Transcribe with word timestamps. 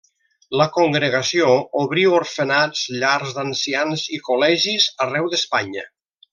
La 0.61 0.65
congregació 0.77 1.49
obrí 1.83 2.05
orfenats, 2.21 2.83
llars 3.03 3.37
d'ancians 3.37 4.09
i 4.19 4.21
col·legis 4.31 4.91
arreu 5.09 5.33
d'Espanya. 5.37 5.89